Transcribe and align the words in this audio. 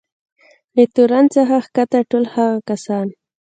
له 0.75 0.83
تورن 0.95 1.25
څخه 1.35 1.55
کښته 1.75 1.99
ټول 2.09 2.23
هغه 2.33 2.57
کسان. 2.69 3.07